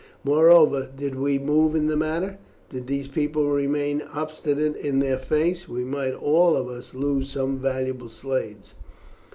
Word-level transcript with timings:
Moreover, 0.23 0.89
did 0.97 1.13
we 1.13 1.37
move 1.37 1.75
in 1.75 1.85
the 1.85 1.95
matter, 1.95 2.39
and 2.71 2.87
did 2.87 2.87
these 2.87 3.07
people 3.07 3.45
remain 3.51 4.01
obstinate 4.11 4.75
in 4.77 4.97
their 4.97 5.19
Faith, 5.19 5.69
we 5.69 5.83
might 5.83 6.15
all 6.15 6.55
of 6.57 6.67
us 6.67 6.95
lose 6.95 7.29
some 7.29 7.59
valuable 7.59 8.09
slaves. 8.09 8.73